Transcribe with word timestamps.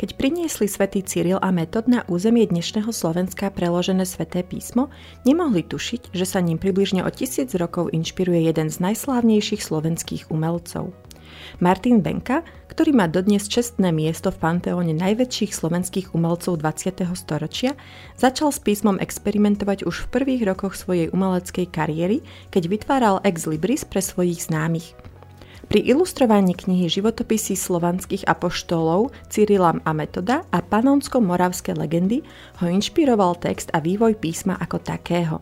Keď 0.00 0.16
priniesli 0.16 0.64
svätý 0.64 1.04
Cyril 1.04 1.36
a 1.44 1.52
Metod 1.52 1.84
na 1.84 2.08
územie 2.08 2.48
dnešného 2.48 2.88
Slovenska 2.88 3.52
preložené 3.52 4.08
sväté 4.08 4.40
písmo, 4.40 4.88
nemohli 5.28 5.60
tušiť, 5.60 6.16
že 6.16 6.24
sa 6.24 6.40
ním 6.40 6.56
približne 6.56 7.04
o 7.04 7.10
tisíc 7.12 7.52
rokov 7.52 7.92
inšpiruje 7.92 8.48
jeden 8.48 8.72
z 8.72 8.80
najslávnejších 8.80 9.60
slovenských 9.60 10.32
umelcov. 10.32 10.96
Martin 11.60 12.00
Benka, 12.00 12.48
ktorý 12.72 12.96
má 12.96 13.12
dodnes 13.12 13.44
čestné 13.44 13.92
miesto 13.92 14.32
v 14.32 14.40
panteóne 14.40 14.96
najväčších 14.96 15.52
slovenských 15.52 16.16
umelcov 16.16 16.56
20. 16.56 17.04
storočia, 17.12 17.76
začal 18.16 18.56
s 18.56 18.60
písmom 18.64 18.96
experimentovať 18.96 19.84
už 19.84 20.08
v 20.08 20.10
prvých 20.16 20.48
rokoch 20.48 20.80
svojej 20.80 21.12
umeleckej 21.12 21.68
kariéry, 21.68 22.24
keď 22.48 22.62
vytváral 22.72 23.20
ex 23.20 23.44
libris 23.44 23.84
pre 23.84 24.00
svojich 24.00 24.48
známych– 24.48 24.96
pri 25.70 25.86
ilustrovaní 25.86 26.58
knihy 26.58 26.90
Životopisy 26.90 27.54
slovanských 27.54 28.26
apoštolov 28.26 29.14
Cyrila 29.30 29.78
a 29.86 29.92
Metoda 29.94 30.42
a 30.50 30.58
panonsko-moravské 30.58 31.78
legendy 31.78 32.26
ho 32.58 32.66
inšpiroval 32.66 33.38
text 33.38 33.70
a 33.70 33.78
vývoj 33.78 34.18
písma 34.18 34.58
ako 34.58 34.82
takého. 34.82 35.38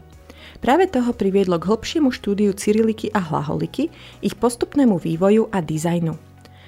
Práve 0.60 0.84
toho 0.92 1.16
priviedlo 1.16 1.56
k 1.56 1.72
hlbšiemu 1.72 2.12
štúdiu 2.12 2.52
cyriliky 2.52 3.08
a 3.16 3.24
hlaholiky, 3.24 3.88
ich 4.20 4.36
postupnému 4.36 5.00
vývoju 5.00 5.48
a 5.48 5.64
dizajnu. 5.64 6.12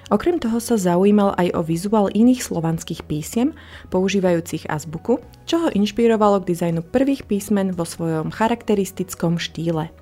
Okrem 0.08 0.40
toho 0.40 0.56
sa 0.58 0.80
zaujímal 0.80 1.36
aj 1.36 1.52
o 1.52 1.60
vizuál 1.60 2.08
iných 2.10 2.40
slovanských 2.40 3.04
písiem, 3.04 3.52
používajúcich 3.92 4.66
azbuku, 4.72 5.20
čo 5.44 5.56
ho 5.62 5.68
inšpirovalo 5.68 6.40
k 6.42 6.56
dizajnu 6.56 6.80
prvých 6.80 7.28
písmen 7.28 7.76
vo 7.76 7.84
svojom 7.84 8.32
charakteristickom 8.32 9.36
štýle. 9.36 9.99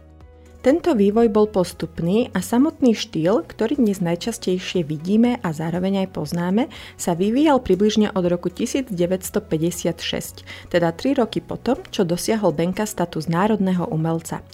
Tento 0.68 0.92
vývoj 0.92 1.32
bol 1.32 1.48
postupný 1.48 2.28
a 2.36 2.44
samotný 2.44 2.92
štýl, 2.92 3.40
ktorý 3.40 3.80
dnes 3.80 4.04
najčastejšie 4.04 4.84
vidíme 4.84 5.40
a 5.40 5.48
zároveň 5.48 6.04
aj 6.04 6.08
poznáme, 6.12 6.68
sa 7.00 7.16
vyvíjal 7.16 7.64
približne 7.64 8.12
od 8.12 8.28
roku 8.28 8.52
1956, 8.52 10.44
teda 10.68 10.92
3 10.92 11.24
roky 11.24 11.40
potom, 11.40 11.80
čo 11.88 12.04
dosiahol 12.04 12.52
Benka 12.52 12.84
status 12.84 13.32
národného 13.32 13.88
umelca. 13.88 14.44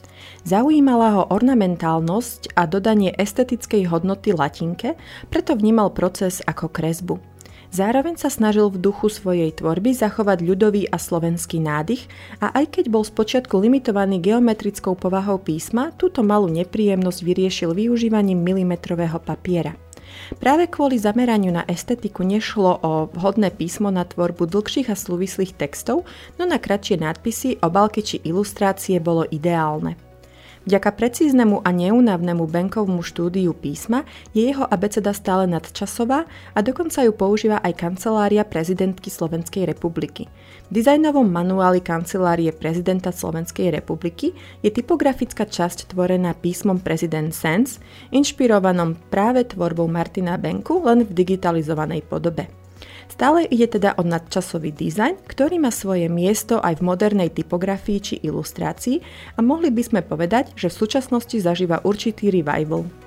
Zaujímala 0.47 1.19
ho 1.19 1.22
ornamentálnosť 1.34 2.55
a 2.55 2.70
dodanie 2.70 3.11
estetickej 3.11 3.91
hodnoty 3.91 4.39
latinke, 4.39 4.94
preto 5.34 5.58
vnímal 5.58 5.91
proces 5.91 6.46
ako 6.46 6.70
kresbu. 6.70 7.33
Zároveň 7.75 8.14
sa 8.14 8.30
snažil 8.30 8.70
v 8.70 8.78
duchu 8.78 9.11
svojej 9.11 9.50
tvorby 9.50 9.98
zachovať 9.98 10.47
ľudový 10.47 10.86
a 10.86 10.94
slovenský 10.94 11.58
nádych 11.58 12.06
a 12.39 12.55
aj 12.55 12.78
keď 12.78 12.84
bol 12.86 13.03
spočiatku 13.03 13.50
limitovaný 13.58 14.22
geometrickou 14.22 14.94
povahou 14.94 15.42
písma, 15.42 15.91
túto 15.98 16.22
malú 16.22 16.47
nepríjemnosť 16.55 17.20
vyriešil 17.27 17.75
využívaním 17.75 18.39
milimetrového 18.39 19.19
papiera. 19.19 19.75
Práve 20.39 20.70
kvôli 20.70 21.02
zameraniu 21.02 21.50
na 21.50 21.67
estetiku 21.67 22.22
nešlo 22.22 22.78
o 22.78 23.11
vhodné 23.11 23.50
písmo 23.50 23.91
na 23.91 24.06
tvorbu 24.06 24.47
dlhších 24.47 24.86
a 24.86 24.95
súvislých 24.95 25.58
textov, 25.58 26.06
no 26.39 26.47
na 26.47 26.62
kratšie 26.62 27.02
nadpisy, 27.02 27.58
obalky 27.58 28.06
či 28.06 28.22
ilustrácie 28.22 29.02
bolo 29.02 29.27
ideálne. 29.27 29.98
Vďaka 30.65 30.97
precíznemu 30.97 31.61
a 31.61 31.69
neunavnému 31.77 32.48
Benkovmu 32.48 33.05
štúdiu 33.05 33.53
písma 33.53 34.09
je 34.33 34.48
jeho 34.48 34.65
abeceda 34.65 35.12
stále 35.12 35.45
nadčasová 35.45 36.25
a 36.57 36.59
dokonca 36.65 37.05
ju 37.05 37.12
používa 37.12 37.61
aj 37.61 37.77
kancelária 37.77 38.48
prezidentky 38.48 39.12
Slovenskej 39.12 39.69
republiky. 39.69 40.25
V 40.73 40.81
dizajnovom 40.81 41.29
manuáli 41.29 41.85
kancelárie 41.85 42.48
prezidenta 42.48 43.12
Slovenskej 43.12 43.77
republiky 43.77 44.33
je 44.65 44.73
typografická 44.73 45.45
časť 45.45 45.92
tvorená 45.92 46.33
písmom 46.33 46.81
President 46.81 47.37
Sense, 47.37 47.77
inšpirovanom 48.09 48.97
práve 49.12 49.45
tvorbou 49.45 49.85
Martina 49.85 50.41
Benku 50.41 50.81
len 50.81 51.05
v 51.05 51.12
digitalizovanej 51.12 52.09
podobe. 52.09 52.64
Stále 53.06 53.47
ide 53.47 53.70
teda 53.70 53.94
o 53.94 54.03
nadčasový 54.03 54.75
dizajn, 54.75 55.22
ktorý 55.30 55.62
má 55.62 55.70
svoje 55.70 56.11
miesto 56.11 56.58
aj 56.58 56.83
v 56.83 56.86
modernej 56.91 57.30
typografii 57.30 57.98
či 58.02 58.14
ilustrácii 58.27 58.96
a 59.36 59.40
mohli 59.45 59.70
by 59.70 59.83
sme 59.86 60.01
povedať, 60.02 60.51
že 60.58 60.73
v 60.73 60.79
súčasnosti 60.83 61.36
zažíva 61.39 61.85
určitý 61.86 62.35
revival. 62.35 63.04